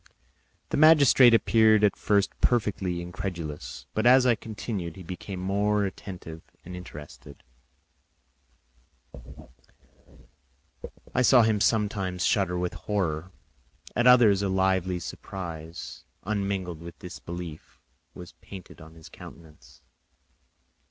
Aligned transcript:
The 0.69 0.77
magistrate 0.77 1.31
appeared 1.35 1.83
at 1.83 1.95
first 1.95 2.31
perfectly 2.41 3.03
incredulous, 3.03 3.85
but 3.93 4.07
as 4.07 4.25
I 4.25 4.33
continued 4.33 4.95
he 4.95 5.03
became 5.03 5.39
more 5.39 5.85
attentive 5.85 6.41
and 6.65 6.75
interested; 6.75 7.43
I 11.13 11.21
saw 11.21 11.43
him 11.43 11.61
sometimes 11.61 12.25
shudder 12.25 12.57
with 12.57 12.73
horror; 12.73 13.31
at 13.95 14.07
others 14.07 14.41
a 14.41 14.49
lively 14.49 14.97
surprise, 14.97 16.03
unmingled 16.23 16.81
with 16.81 16.97
disbelief, 16.97 17.79
was 18.15 18.31
painted 18.41 18.81
on 18.81 18.95
his 18.95 19.07
countenance. 19.07 19.83